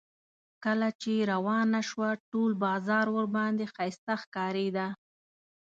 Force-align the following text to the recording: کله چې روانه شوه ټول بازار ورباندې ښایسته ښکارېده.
کله 0.63 0.89
چې 1.01 1.13
روانه 1.33 1.81
شوه 1.89 2.09
ټول 2.31 2.51
بازار 2.65 3.05
ورباندې 3.15 3.65
ښایسته 3.73 4.13
ښکارېده. 4.21 4.87